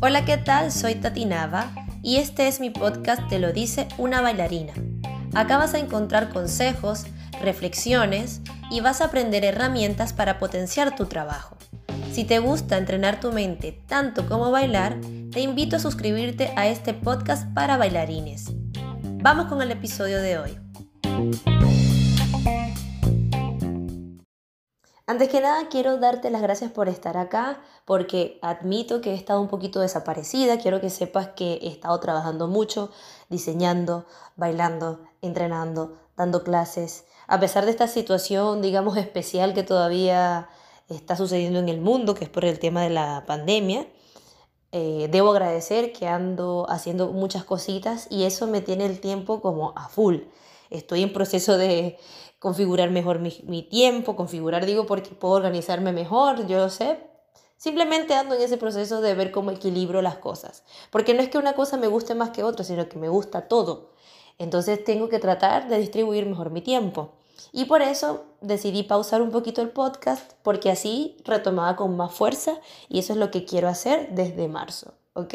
Hola, 0.00 0.24
¿qué 0.26 0.36
tal? 0.36 0.70
Soy 0.70 0.96
Tati 0.96 1.24
Nava 1.24 1.72
y 2.02 2.16
este 2.16 2.46
es 2.46 2.60
mi 2.60 2.70
podcast 2.70 3.26
Te 3.28 3.38
lo 3.38 3.52
dice 3.52 3.88
una 3.98 4.20
bailarina. 4.20 4.72
Acá 5.34 5.56
vas 5.56 5.74
a 5.74 5.78
encontrar 5.78 6.28
consejos, 6.28 7.06
reflexiones 7.40 8.42
y 8.70 8.80
vas 8.80 9.00
a 9.00 9.06
aprender 9.06 9.44
herramientas 9.44 10.12
para 10.12 10.38
potenciar 10.38 10.94
tu 10.94 11.06
trabajo. 11.06 11.56
Si 12.12 12.24
te 12.24 12.38
gusta 12.38 12.78
entrenar 12.78 13.18
tu 13.18 13.32
mente 13.32 13.82
tanto 13.86 14.28
como 14.28 14.50
bailar, 14.50 15.00
te 15.32 15.40
invito 15.40 15.76
a 15.76 15.80
suscribirte 15.80 16.52
a 16.56 16.68
este 16.68 16.94
podcast 16.94 17.52
para 17.54 17.76
bailarines. 17.76 18.52
Vamos 19.22 19.46
con 19.46 19.62
el 19.62 19.70
episodio 19.70 20.20
de 20.20 20.38
hoy. 20.38 21.73
Antes 25.06 25.28
que 25.28 25.42
nada, 25.42 25.68
quiero 25.68 25.98
darte 25.98 26.30
las 26.30 26.40
gracias 26.40 26.72
por 26.72 26.88
estar 26.88 27.18
acá, 27.18 27.60
porque 27.84 28.38
admito 28.40 29.02
que 29.02 29.10
he 29.10 29.14
estado 29.14 29.38
un 29.42 29.48
poquito 29.48 29.80
desaparecida. 29.80 30.58
Quiero 30.58 30.80
que 30.80 30.88
sepas 30.88 31.28
que 31.28 31.58
he 31.60 31.68
estado 31.68 32.00
trabajando 32.00 32.48
mucho, 32.48 32.90
diseñando, 33.28 34.06
bailando, 34.36 35.00
entrenando, 35.20 35.98
dando 36.16 36.42
clases. 36.42 37.04
A 37.26 37.38
pesar 37.38 37.66
de 37.66 37.72
esta 37.72 37.86
situación, 37.86 38.62
digamos, 38.62 38.96
especial 38.96 39.52
que 39.52 39.62
todavía 39.62 40.48
está 40.88 41.16
sucediendo 41.16 41.58
en 41.58 41.68
el 41.68 41.82
mundo, 41.82 42.14
que 42.14 42.24
es 42.24 42.30
por 42.30 42.46
el 42.46 42.58
tema 42.58 42.80
de 42.82 42.90
la 42.90 43.24
pandemia, 43.26 43.86
eh, 44.72 45.08
debo 45.10 45.32
agradecer 45.32 45.92
que 45.92 46.08
ando 46.08 46.64
haciendo 46.70 47.12
muchas 47.12 47.44
cositas 47.44 48.06
y 48.10 48.24
eso 48.24 48.46
me 48.46 48.62
tiene 48.62 48.86
el 48.86 49.00
tiempo 49.00 49.42
como 49.42 49.74
a 49.76 49.86
full. 49.90 50.20
Estoy 50.70 51.02
en 51.02 51.12
proceso 51.12 51.56
de 51.56 51.98
configurar 52.38 52.90
mejor 52.90 53.20
mi, 53.20 53.62
tiempo, 53.62 54.16
configurar 54.16 54.66
digo 54.66 54.86
porque 54.86 55.10
puedo 55.10 55.34
organizarme 55.34 55.92
mejor, 55.92 56.46
yo 56.46 56.58
lo 56.58 56.68
sé. 56.68 56.98
Simplemente 57.56 58.14
ando 58.14 58.34
en 58.34 58.42
ese 58.42 58.58
proceso 58.58 59.00
de 59.00 59.14
ver 59.14 59.30
cómo 59.30 59.50
equilibro 59.50 60.02
las 60.02 60.16
cosas. 60.16 60.64
Porque 60.90 61.14
no 61.14 61.22
es 61.22 61.30
que 61.30 61.38
una 61.38 61.54
cosa 61.54 61.76
me 61.76 61.86
guste 61.86 62.14
más 62.14 62.30
que 62.30 62.42
otra, 62.42 62.64
sino 62.64 62.88
que 62.88 62.98
me 62.98 63.08
gusta 63.08 63.48
todo. 63.48 63.92
Entonces 64.38 64.84
tengo 64.84 65.08
que 65.08 65.18
tratar 65.18 65.68
de 65.68 65.78
distribuir 65.78 66.26
mejor 66.26 66.50
mi 66.50 66.60
tiempo. 66.60 67.12
Y 67.52 67.64
por 67.64 67.82
eso 67.82 68.24
decidí 68.40 68.82
pausar 68.82 69.22
un 69.22 69.30
poquito 69.30 69.62
el 69.62 69.70
podcast, 69.70 70.32
porque 70.42 70.70
así 70.70 71.16
retomaba 71.24 71.76
con 71.76 71.96
más 71.96 72.12
fuerza 72.12 72.58
y 72.88 72.98
eso 72.98 73.12
es 73.12 73.18
lo 73.18 73.30
que 73.30 73.44
quiero 73.44 73.68
hacer 73.68 74.10
desde 74.10 74.48
marzo, 74.48 74.94
¿ok? 75.14 75.34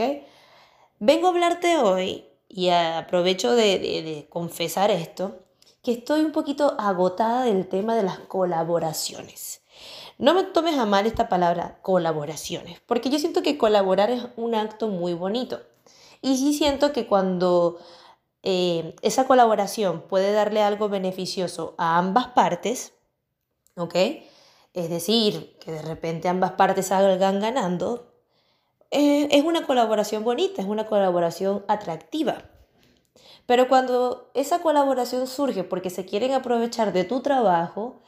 Vengo 0.99 1.27
a 1.27 1.29
hablarte 1.29 1.77
hoy 1.77 2.28
y 2.49 2.69
aprovecho 2.69 3.55
de, 3.55 4.27
confesar 4.29 4.89
esto, 4.91 5.37
que 5.83 5.91
estoy 5.93 6.21
un 6.21 6.31
poquito 6.31 6.75
agotada 6.79 7.43
del 7.43 7.67
tema 7.69 7.95
de 7.95 8.03
las 8.03 8.19
colaboraciones. 8.19 9.61
No 10.17 10.33
me 10.33 10.43
tomes 10.43 10.77
a 10.77 10.85
mal 10.85 11.05
esta 11.05 11.29
palabra 11.29 11.79
colaboraciones, 11.81 12.81
porque 12.85 13.09
yo 13.09 13.19
siento 13.19 13.43
que 13.43 13.57
colaborar 13.57 14.09
es 14.09 14.25
un 14.35 14.55
acto 14.55 14.89
muy 14.89 15.13
bonito. 15.13 15.61
Y 16.21 16.35
sí 16.35 16.53
siento 16.53 16.91
que 16.91 17.07
cuando 17.07 17.79
eh, 18.43 18.95
esa 19.01 19.27
colaboración 19.27 20.01
puede 20.01 20.33
darle 20.33 20.61
algo 20.61 20.89
beneficioso 20.89 21.75
a 21.77 21.97
ambas 21.97 22.27
partes, 22.27 22.93
¿ok? 23.75 23.95
Es 24.73 24.89
decir, 24.89 25.57
que 25.59 25.71
de 25.71 25.81
repente 25.81 26.27
ambas 26.27 26.53
partes 26.53 26.87
salgan 26.87 27.39
ganando, 27.39 28.08
eh, 28.91 29.27
es 29.31 29.43
una 29.43 29.65
colaboración 29.65 30.23
bonita, 30.23 30.61
es 30.61 30.67
una 30.67 30.87
colaboración 30.87 31.63
atractiva. 31.67 32.43
Pero 33.45 33.67
cuando 33.67 34.29
esa 34.33 34.61
colaboración 34.61 35.27
surge 35.27 35.63
porque 35.63 35.89
se 35.89 36.05
quieren 36.05 36.33
aprovechar 36.33 36.93
de 36.93 37.03
tu 37.03 37.21
trabajo 37.21 38.01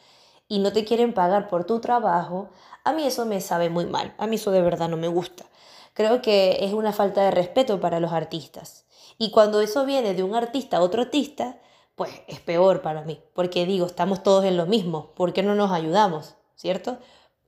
y 0.47 0.59
no 0.59 0.71
te 0.71 0.85
quieren 0.85 1.13
pagar 1.13 1.47
por 1.47 1.65
tu 1.65 1.79
trabajo, 1.79 2.49
a 2.83 2.93
mí 2.93 3.05
eso 3.05 3.25
me 3.25 3.41
sabe 3.41 3.69
muy 3.69 3.85
mal. 3.85 4.13
A 4.17 4.27
mí 4.27 4.35
eso 4.35 4.51
de 4.51 4.61
verdad 4.61 4.89
no 4.89 4.97
me 4.97 5.07
gusta. 5.07 5.45
Creo 5.93 6.21
que 6.21 6.57
es 6.61 6.73
una 6.73 6.93
falta 6.93 7.23
de 7.23 7.31
respeto 7.31 7.79
para 7.79 7.99
los 7.99 8.11
artistas. 8.13 8.85
Y 9.17 9.31
cuando 9.31 9.61
eso 9.61 9.85
viene 9.85 10.13
de 10.13 10.23
un 10.23 10.35
artista 10.35 10.77
a 10.77 10.81
otro 10.81 11.01
artista, 11.01 11.59
pues 11.95 12.11
es 12.27 12.39
peor 12.39 12.81
para 12.81 13.03
mí, 13.03 13.21
porque 13.33 13.65
digo, 13.65 13.85
estamos 13.85 14.23
todos 14.23 14.45
en 14.45 14.57
lo 14.57 14.65
mismo, 14.65 15.11
¿por 15.13 15.33
qué 15.33 15.43
no 15.43 15.55
nos 15.55 15.71
ayudamos? 15.71 16.35
¿Cierto? 16.55 16.97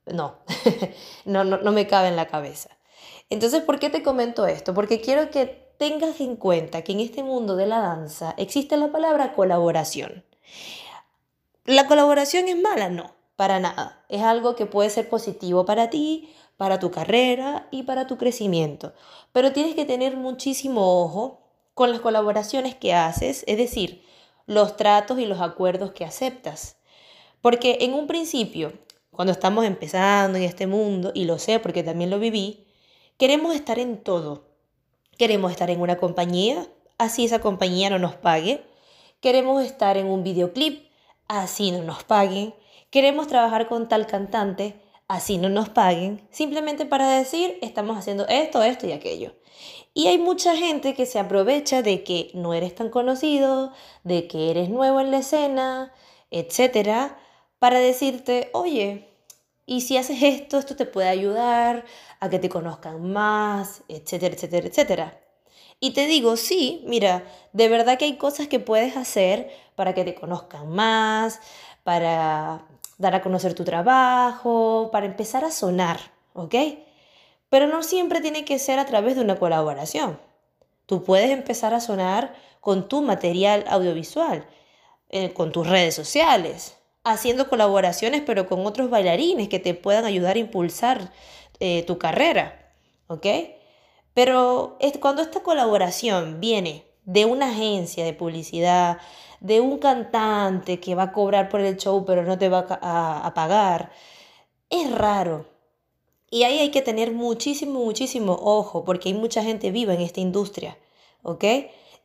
No, 0.06 0.36
no, 1.26 1.44
no, 1.44 1.58
no 1.58 1.72
me 1.72 1.88
cabe 1.88 2.10
en 2.10 2.16
la 2.16 2.28
cabeza. 2.28 2.70
Entonces, 3.30 3.62
¿por 3.62 3.80
qué 3.80 3.90
te 3.90 4.04
comento 4.04 4.46
esto? 4.46 4.74
Porque 4.74 5.02
quiero 5.02 5.30
que 5.32 5.46
tengas 5.78 6.20
en 6.22 6.36
cuenta 6.36 6.84
que 6.84 6.92
en 6.92 7.00
este 7.00 7.24
mundo 7.24 7.56
de 7.56 7.68
la 7.68 7.80
danza 7.80 8.34
existe 8.38 8.78
la 8.78 8.92
palabra 8.92 9.34
colaboración. 9.34 10.24
¿La 11.66 11.88
colaboración 11.88 12.48
es 12.48 12.60
mala? 12.60 12.90
No, 12.90 13.16
para 13.36 13.60
nada. 13.60 14.04
Es 14.10 14.22
algo 14.22 14.56
que 14.56 14.66
puede 14.66 14.90
ser 14.90 15.10
positivo 15.10 15.66
para 15.66 15.90
ti, 15.90 16.34
para 16.58 16.80
tu 16.80 16.92
carrera 16.92 17.68
y 17.72 17.84
para 17.84 18.08
tu 18.08 18.18
crecimiento. 18.18 18.94
Pero 19.32 19.54
tienes 19.54 19.76
que 19.76 19.86
tener 19.86 20.16
muchísimo 20.18 21.02
ojo 21.02 21.42
con 21.74 21.92
las 21.92 22.02
colaboraciones 22.02 22.76
que 22.76 22.94
haces, 22.94 23.44
es 23.48 23.58
decir, 23.58 24.04
los 24.46 24.78
tratos 24.78 25.20
y 25.20 25.26
los 25.26 25.42
acuerdos 25.42 25.92
que 25.92 26.06
aceptas. 26.06 26.78
Porque 27.42 27.80
en 27.82 27.94
un 27.94 28.08
principio, 28.08 28.74
cuando 29.12 29.32
estamos 29.32 29.66
empezando 29.66 30.38
en 30.38 30.44
este 30.44 30.68
mundo, 30.68 31.12
y 31.14 31.26
lo 31.26 31.40
sé 31.40 31.60
porque 31.60 31.84
también 31.84 32.10
lo 32.10 32.20
viví, 32.20 32.63
queremos 33.24 33.56
estar 33.56 33.80
en 33.80 34.04
todo. 34.04 34.44
Queremos 35.18 35.50
estar 35.50 35.70
en 35.70 35.80
una 35.80 35.96
compañía, 35.96 36.68
así 36.98 37.24
esa 37.24 37.40
compañía 37.40 37.90
no 37.90 37.98
nos 37.98 38.16
pague. 38.16 38.66
Queremos 39.22 39.64
estar 39.64 39.96
en 39.96 40.08
un 40.08 40.26
videoclip, 40.26 40.90
así 41.30 41.72
no 41.72 41.84
nos 41.84 42.04
paguen. 42.04 42.54
Queremos 42.90 43.30
trabajar 43.30 43.70
con 43.70 43.88
tal 43.88 44.08
cantante, 44.08 44.76
así 45.08 45.38
no 45.38 45.48
nos 45.48 45.70
paguen. 45.70 46.28
Simplemente 46.32 46.86
para 46.86 47.08
decir, 47.18 47.58
estamos 47.62 47.98
haciendo 47.98 48.28
esto, 48.28 48.62
esto 48.62 48.88
y 48.88 48.92
aquello. 48.92 49.32
Y 49.94 50.08
hay 50.08 50.18
mucha 50.18 50.58
gente 50.58 50.94
que 50.94 51.06
se 51.06 51.18
aprovecha 51.18 51.82
de 51.82 52.04
que 52.04 52.30
no 52.34 52.54
eres 52.54 52.76
tan 52.76 52.90
conocido, 52.90 53.72
de 54.04 54.28
que 54.28 54.52
eres 54.52 54.68
nuevo 54.70 55.00
en 55.00 55.12
la 55.12 55.20
escena, 55.20 55.94
etcétera, 56.30 57.18
para 57.58 57.80
decirte, 57.80 58.50
oye, 58.52 59.13
y 59.66 59.82
si 59.82 59.98
haces 59.98 60.22
esto, 60.22 60.58
esto 60.58 60.76
te 60.76 60.86
puede 60.86 61.08
ayudar 61.08 61.86
a 62.20 62.30
que 62.30 62.40
te 62.40 62.50
conozcan 62.50 63.12
más, 63.12 63.84
etcétera, 63.88 64.36
etcétera, 64.36 64.68
etcétera. 64.68 65.20
Y 65.80 65.92
te 65.92 66.06
digo, 66.08 66.38
sí, 66.38 66.84
mira, 66.88 67.24
de 67.52 67.70
verdad 67.70 67.98
que 67.98 68.06
hay 68.06 68.18
cosas 68.18 68.48
que 68.48 68.60
puedes 68.60 68.96
hacer 68.98 69.52
para 69.76 69.94
que 69.94 70.04
te 70.06 70.16
conozcan 70.16 70.70
más, 70.70 71.40
para 71.84 72.66
dar 72.98 73.16
a 73.16 73.22
conocer 73.22 73.54
tu 73.54 73.64
trabajo, 73.64 74.90
para 74.92 75.06
empezar 75.06 75.44
a 75.44 75.52
sonar, 75.52 76.00
¿ok? 76.34 76.56
Pero 77.50 77.68
no 77.68 77.84
siempre 77.84 78.22
tiene 78.22 78.46
que 78.46 78.60
ser 78.60 78.80
a 78.80 78.86
través 78.86 79.16
de 79.16 79.22
una 79.22 79.38
colaboración. 79.38 80.20
Tú 80.86 81.04
puedes 81.04 81.32
empezar 81.32 81.74
a 81.74 81.80
sonar 81.80 82.34
con 82.62 82.88
tu 82.88 83.02
material 83.02 83.66
audiovisual, 83.68 84.46
eh, 85.10 85.34
con 85.34 85.52
tus 85.52 85.68
redes 85.68 85.96
sociales, 85.96 86.78
haciendo 87.04 87.50
colaboraciones 87.50 88.22
pero 88.26 88.48
con 88.48 88.66
otros 88.66 88.90
bailarines 88.90 89.50
que 89.50 89.60
te 89.60 89.74
puedan 89.74 90.06
ayudar 90.06 90.36
a 90.36 90.40
impulsar 90.40 91.12
eh, 91.60 91.84
tu 91.84 91.98
carrera, 91.98 92.74
¿ok? 93.08 93.28
Pero 94.14 94.78
cuando 95.00 95.22
esta 95.22 95.42
colaboración 95.42 96.40
viene 96.40 96.86
de 97.06 97.26
una 97.26 97.50
agencia 97.50 98.06
de 98.06 98.14
publicidad, 98.14 99.00
de 99.40 99.60
un 99.60 99.78
cantante 99.80 100.80
que 100.80 100.96
va 100.96 101.04
a 101.04 101.12
cobrar 101.12 101.50
por 101.50 101.62
el 101.62 101.78
show 101.78 102.06
pero 102.06 102.24
no 102.24 102.38
te 102.38 102.50
va 102.50 102.66
a, 102.82 103.26
a 103.26 103.34
pagar, 103.34 103.92
es 104.70 104.92
raro. 104.92 105.46
Y 106.30 106.44
ahí 106.44 106.60
hay 106.60 106.72
que 106.72 106.82
tener 106.82 107.12
muchísimo, 107.12 107.84
muchísimo 107.84 108.34
ojo 108.42 108.84
porque 108.86 109.10
hay 109.10 109.16
mucha 109.16 109.44
gente 109.44 109.72
viva 109.72 109.94
en 109.94 110.02
esta 110.02 110.20
industria, 110.20 110.78
¿ok? 111.22 111.44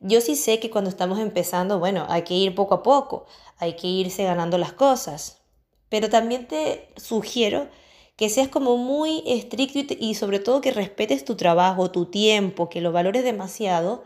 Yo 0.00 0.20
sí 0.20 0.36
sé 0.36 0.60
que 0.60 0.70
cuando 0.70 0.90
estamos 0.90 1.18
empezando, 1.18 1.78
bueno, 1.78 2.06
hay 2.08 2.22
que 2.22 2.34
ir 2.34 2.54
poco 2.54 2.76
a 2.76 2.82
poco, 2.82 3.26
hay 3.58 3.74
que 3.74 3.88
irse 3.88 4.24
ganando 4.24 4.56
las 4.56 4.72
cosas. 4.72 5.42
Pero 5.88 6.08
también 6.08 6.46
te 6.46 6.92
sugiero 6.96 7.68
que 8.16 8.28
seas 8.28 8.48
como 8.48 8.76
muy 8.76 9.22
estricto 9.26 9.94
y, 9.98 10.14
sobre 10.14 10.38
todo 10.38 10.60
que 10.60 10.72
respetes 10.72 11.24
tu 11.24 11.36
trabajo, 11.36 11.90
tu 11.90 12.06
tiempo, 12.06 12.68
que 12.68 12.80
lo 12.80 12.92
valores 12.92 13.24
demasiado, 13.24 14.04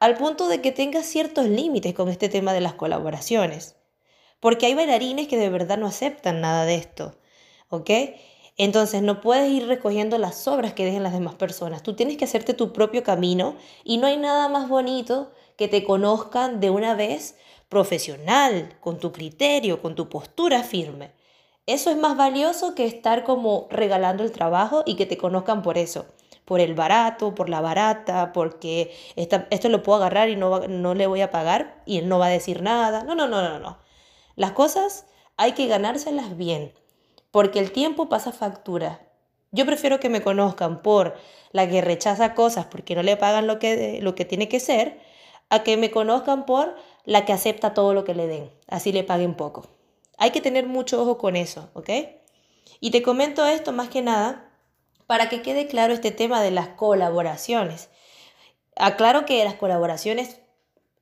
al 0.00 0.16
punto 0.16 0.48
de 0.48 0.60
que 0.60 0.72
tengas 0.72 1.06
ciertos 1.06 1.46
límites 1.46 1.94
con 1.94 2.08
este 2.08 2.28
tema 2.28 2.52
de 2.52 2.60
las 2.60 2.74
colaboraciones. 2.74 3.76
Porque 4.40 4.66
hay 4.66 4.74
bailarines 4.74 5.28
que 5.28 5.38
de 5.38 5.48
verdad 5.48 5.78
no 5.78 5.86
aceptan 5.86 6.40
nada 6.40 6.64
de 6.66 6.74
esto, 6.76 7.16
¿ok? 7.68 7.90
Entonces 8.56 9.02
no 9.02 9.20
puedes 9.20 9.50
ir 9.50 9.66
recogiendo 9.66 10.16
las 10.18 10.46
obras 10.46 10.74
que 10.74 10.84
dejen 10.84 11.02
las 11.02 11.12
demás 11.12 11.34
personas. 11.34 11.82
Tú 11.82 11.94
tienes 11.94 12.16
que 12.16 12.24
hacerte 12.24 12.54
tu 12.54 12.72
propio 12.72 13.02
camino 13.02 13.56
y 13.82 13.98
no 13.98 14.06
hay 14.06 14.16
nada 14.16 14.48
más 14.48 14.68
bonito 14.68 15.32
que 15.56 15.66
te 15.68 15.84
conozcan 15.84 16.60
de 16.60 16.70
una 16.70 16.94
vez 16.94 17.36
profesional, 17.68 18.76
con 18.80 18.98
tu 18.98 19.10
criterio, 19.10 19.82
con 19.82 19.96
tu 19.96 20.08
postura 20.08 20.62
firme. 20.62 21.12
Eso 21.66 21.90
es 21.90 21.96
más 21.96 22.16
valioso 22.16 22.74
que 22.74 22.86
estar 22.86 23.24
como 23.24 23.66
regalando 23.70 24.22
el 24.22 24.30
trabajo 24.30 24.84
y 24.86 24.94
que 24.96 25.06
te 25.06 25.16
conozcan 25.16 25.62
por 25.62 25.78
eso, 25.78 26.06
por 26.44 26.60
el 26.60 26.74
barato, 26.74 27.34
por 27.34 27.48
la 27.48 27.60
barata, 27.60 28.32
porque 28.32 28.94
esto 29.16 29.68
lo 29.68 29.82
puedo 29.82 29.96
agarrar 29.98 30.28
y 30.28 30.36
no, 30.36 30.60
no 30.68 30.94
le 30.94 31.06
voy 31.08 31.22
a 31.22 31.30
pagar 31.30 31.82
y 31.86 31.98
él 31.98 32.08
no 32.08 32.18
va 32.18 32.26
a 32.26 32.30
decir 32.30 32.62
nada. 32.62 33.02
No, 33.02 33.14
no, 33.16 33.26
no, 33.26 33.42
no, 33.42 33.58
no. 33.58 33.78
Las 34.36 34.52
cosas 34.52 35.06
hay 35.36 35.52
que 35.52 35.66
ganárselas 35.66 36.36
bien 36.36 36.72
porque 37.34 37.58
el 37.58 37.72
tiempo 37.72 38.08
pasa 38.08 38.30
factura. 38.30 39.00
Yo 39.50 39.66
prefiero 39.66 39.98
que 39.98 40.08
me 40.08 40.22
conozcan 40.22 40.82
por 40.82 41.16
la 41.50 41.68
que 41.68 41.80
rechaza 41.80 42.32
cosas 42.32 42.66
porque 42.66 42.94
no 42.94 43.02
le 43.02 43.16
pagan 43.16 43.48
lo 43.48 43.58
que, 43.58 43.98
lo 44.00 44.14
que 44.14 44.24
tiene 44.24 44.48
que 44.48 44.60
ser, 44.60 45.00
a 45.48 45.64
que 45.64 45.76
me 45.76 45.90
conozcan 45.90 46.46
por 46.46 46.76
la 47.04 47.24
que 47.24 47.32
acepta 47.32 47.74
todo 47.74 47.92
lo 47.92 48.04
que 48.04 48.14
le 48.14 48.28
den, 48.28 48.52
así 48.68 48.92
le 48.92 49.02
paguen 49.02 49.34
poco. 49.34 49.66
Hay 50.16 50.30
que 50.30 50.40
tener 50.40 50.68
mucho 50.68 51.02
ojo 51.02 51.18
con 51.18 51.34
eso, 51.34 51.70
¿ok? 51.74 51.90
Y 52.78 52.92
te 52.92 53.02
comento 53.02 53.44
esto 53.44 53.72
más 53.72 53.88
que 53.88 54.00
nada 54.00 54.48
para 55.08 55.28
que 55.28 55.42
quede 55.42 55.66
claro 55.66 55.92
este 55.92 56.12
tema 56.12 56.40
de 56.40 56.52
las 56.52 56.68
colaboraciones. 56.68 57.88
Aclaro 58.76 59.26
que 59.26 59.42
las 59.42 59.54
colaboraciones 59.54 60.38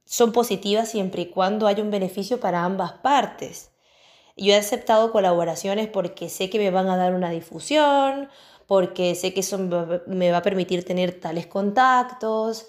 son 0.06 0.32
positivas 0.32 0.88
siempre 0.88 1.20
y 1.20 1.26
cuando 1.26 1.66
haya 1.66 1.82
un 1.82 1.90
beneficio 1.90 2.40
para 2.40 2.64
ambas 2.64 2.92
partes. 2.92 3.72
Yo 4.36 4.52
he 4.52 4.56
aceptado 4.56 5.12
colaboraciones 5.12 5.88
porque 5.88 6.28
sé 6.28 6.50
que 6.50 6.58
me 6.58 6.70
van 6.70 6.88
a 6.88 6.96
dar 6.96 7.14
una 7.14 7.30
difusión, 7.30 8.28
porque 8.66 9.14
sé 9.14 9.34
que 9.34 9.40
eso 9.40 9.58
me 10.06 10.30
va 10.30 10.38
a 10.38 10.42
permitir 10.42 10.84
tener 10.84 11.20
tales 11.20 11.46
contactos. 11.46 12.66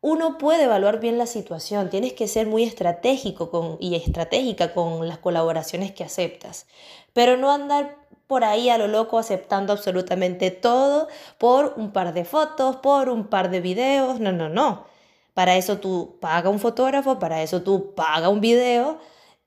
Uno 0.00 0.38
puede 0.38 0.64
evaluar 0.64 1.00
bien 1.00 1.18
la 1.18 1.26
situación, 1.26 1.90
tienes 1.90 2.12
que 2.12 2.28
ser 2.28 2.46
muy 2.46 2.62
estratégico 2.62 3.50
con, 3.50 3.78
y 3.80 3.96
estratégica 3.96 4.72
con 4.72 5.08
las 5.08 5.18
colaboraciones 5.18 5.92
que 5.92 6.04
aceptas, 6.04 6.66
pero 7.12 7.36
no 7.36 7.50
andar 7.50 7.96
por 8.28 8.44
ahí 8.44 8.68
a 8.68 8.78
lo 8.78 8.86
loco 8.86 9.18
aceptando 9.18 9.72
absolutamente 9.72 10.50
todo 10.52 11.08
por 11.38 11.74
un 11.76 11.92
par 11.92 12.12
de 12.12 12.24
fotos, 12.24 12.76
por 12.76 13.08
un 13.08 13.26
par 13.26 13.50
de 13.50 13.60
videos. 13.60 14.20
No, 14.20 14.32
no, 14.32 14.48
no. 14.48 14.86
Para 15.34 15.56
eso 15.56 15.78
tú 15.78 16.18
paga 16.20 16.50
un 16.50 16.60
fotógrafo, 16.60 17.18
para 17.18 17.42
eso 17.42 17.62
tú 17.62 17.94
paga 17.94 18.28
un 18.28 18.40
video 18.40 18.98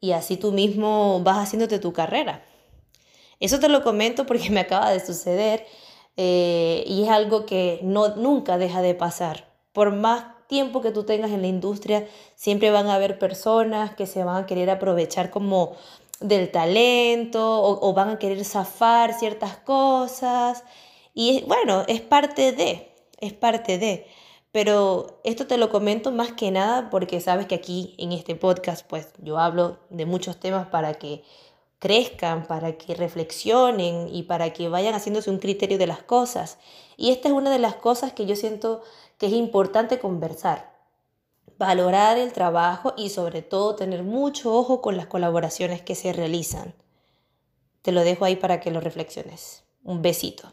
y 0.02 0.12
así 0.12 0.36
tú 0.36 0.52
mismo 0.52 1.22
vas 1.24 1.38
haciéndote 1.38 1.80
tu 1.80 1.94
carrera. 1.94 2.44
Eso 3.40 3.60
te 3.60 3.70
lo 3.70 3.84
comento 3.84 4.26
porque 4.26 4.50
me 4.50 4.60
acaba 4.60 4.92
de 4.92 5.00
suceder 5.00 5.66
eh, 6.18 6.84
y 6.88 7.04
es 7.04 7.10
algo 7.10 7.46
que 7.46 7.80
no, 7.84 8.16
nunca 8.16 8.58
deja 8.58 8.82
de 8.82 8.96
pasar. 8.96 9.48
Por 9.72 9.96
más 9.96 10.26
tiempo 10.48 10.82
que 10.82 10.92
tú 10.92 11.04
tengas 11.06 11.32
en 11.32 11.42
la 11.42 11.48
industria, 11.48 12.08
siempre 12.36 12.72
van 12.72 12.88
a 12.88 12.96
haber 12.96 13.18
personas 13.18 13.96
que 13.96 14.06
se 14.06 14.24
van 14.24 14.44
a 14.44 14.46
querer 14.46 14.70
aprovechar 14.70 15.30
como 15.30 15.78
del 16.20 16.52
talento 16.52 17.62
o, 17.64 17.94
van 17.94 18.10
a 18.10 18.20
querer 18.20 18.44
zafar 18.44 19.14
ciertas 19.14 19.58
cosas. 19.58 20.64
Y 21.14 21.44
bueno, 21.48 21.84
es 21.88 22.02
parte 22.02 22.52
de, 22.52 22.92
es 23.20 23.34
parte 23.34 23.78
de. 23.78 24.08
Pero 24.52 25.22
esto 25.24 25.48
te 25.48 25.58
lo 25.58 25.70
comento 25.70 26.12
más 26.12 26.34
que 26.34 26.52
nada 26.52 26.90
porque 26.90 27.22
sabes 27.22 27.48
que 27.48 27.56
aquí 27.56 27.96
en 27.98 28.12
este 28.12 28.36
podcast 28.36 28.86
pues 28.86 29.14
yo 29.20 29.40
hablo 29.40 29.80
de 29.90 30.06
muchos 30.06 30.40
temas 30.40 30.68
para 30.68 30.96
que 30.96 31.24
crezcan, 31.80 32.46
para 32.48 32.78
que 32.78 32.94
reflexionen 32.94 34.14
y 34.14 34.24
para 34.24 34.52
que 34.52 34.70
vayan 34.70 34.94
haciéndose 34.94 35.30
un 35.30 35.40
criterio 35.40 35.78
de 35.78 35.88
las 35.88 36.04
cosas. 36.04 36.58
Y 36.98 37.12
esta 37.12 37.30
es 37.30 37.34
una 37.34 37.50
de 37.50 37.60
las 37.60 37.76
cosas 37.76 38.14
que 38.14 38.26
yo 38.26 38.36
siento 38.36 38.82
que 39.18 39.28
es 39.28 39.34
importante 39.34 40.00
conversar 40.00 40.72
valorar 41.62 42.18
el 42.18 42.34
trabajo 42.34 42.96
y 42.98 43.10
sobre 43.10 43.44
todo 43.44 43.76
tener 43.76 44.02
mucho 44.02 44.52
ojo 44.52 44.82
con 44.82 44.98
las 44.98 45.06
colaboraciones 45.06 45.84
que 45.84 45.94
se 45.94 46.12
realizan. 46.12 46.74
Te 47.84 47.92
lo 47.92 48.02
dejo 48.02 48.26
ahí 48.26 48.36
para 48.36 48.60
que 48.60 48.72
lo 48.72 48.80
reflexiones. 48.80 49.64
Un 49.84 50.02
besito. 50.02 50.52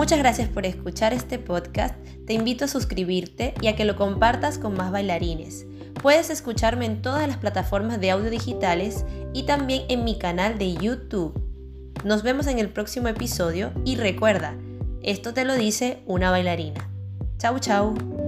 Muchas 0.00 0.18
gracias 0.18 0.48
por 0.48 0.64
escuchar 0.64 1.12
este 1.12 1.38
podcast. 1.38 1.94
Te 2.26 2.32
invito 2.32 2.64
a 2.64 2.68
suscribirte 2.68 3.52
y 3.60 3.66
a 3.66 3.76
que 3.76 3.84
lo 3.84 3.96
compartas 3.96 4.56
con 4.56 4.72
más 4.72 4.90
bailarines. 4.90 5.66
Puedes 6.02 6.30
escucharme 6.30 6.86
en 6.86 7.02
todas 7.02 7.28
las 7.28 7.36
plataformas 7.36 8.00
de 8.00 8.10
audio 8.10 8.30
digitales 8.30 9.04
y 9.34 9.42
también 9.42 9.82
en 9.90 10.04
mi 10.04 10.18
canal 10.18 10.56
de 10.56 10.72
YouTube. 10.72 11.38
Nos 12.02 12.22
vemos 12.22 12.46
en 12.46 12.58
el 12.58 12.70
próximo 12.70 13.08
episodio 13.08 13.72
y 13.84 13.96
recuerda, 13.96 14.56
esto 15.02 15.34
te 15.34 15.44
lo 15.44 15.54
dice 15.54 16.02
una 16.06 16.30
bailarina. 16.30 16.88
Chau 17.36 17.58
chau. 17.58 18.19